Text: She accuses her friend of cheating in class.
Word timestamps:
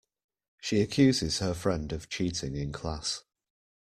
She 0.59 0.81
accuses 0.81 1.37
her 1.37 1.53
friend 1.53 1.93
of 1.93 2.09
cheating 2.09 2.55
in 2.55 2.71
class. 2.71 3.23